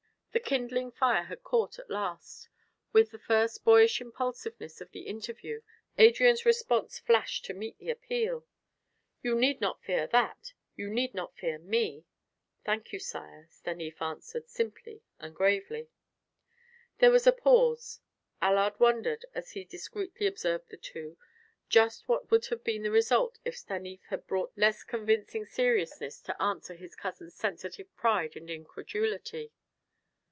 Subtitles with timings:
[0.33, 2.47] The kindling fire had caught, at last;
[2.93, 5.61] with the first boyish impulsiveness of the interview
[5.97, 8.45] Adrian's response flashed to meet the appeal.
[9.21, 10.53] "You need not fear that!
[10.77, 12.05] You need not fear me."
[12.63, 15.89] "Thank you, sire," Stanief answered, simply and gravely.
[16.99, 17.99] There was a pause.
[18.41, 21.17] Allard wondered, as he discreetly observed the two,
[21.67, 26.41] just what would have been the result if Stanief had brought less convincing seriousness to
[26.41, 29.51] answer his cousin's sensitive pride and incredulity.